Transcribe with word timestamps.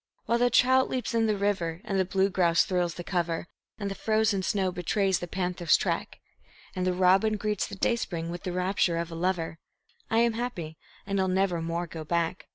While 0.25 0.39
the 0.39 0.49
trout 0.49 0.89
leaps 0.89 1.13
in 1.13 1.27
the 1.27 1.37
river, 1.37 1.79
and 1.85 1.99
the 1.99 2.05
blue 2.05 2.31
grouse 2.31 2.63
thrills 2.65 2.95
the 2.95 3.03
cover, 3.03 3.47
And 3.77 3.91
the 3.91 3.93
frozen 3.93 4.41
snow 4.41 4.71
betrays 4.71 5.19
the 5.19 5.27
panther's 5.27 5.77
track, 5.77 6.19
And 6.75 6.87
the 6.87 6.93
robin 6.93 7.37
greets 7.37 7.67
the 7.67 7.75
dayspring 7.75 8.31
with 8.31 8.41
the 8.41 8.51
rapture 8.51 8.97
of 8.97 9.11
a 9.11 9.15
lover, 9.15 9.59
I 10.09 10.17
am 10.21 10.33
happy, 10.33 10.79
and 11.05 11.21
I'll 11.21 11.27
nevermore 11.27 11.85
go 11.85 12.03
back. 12.03 12.47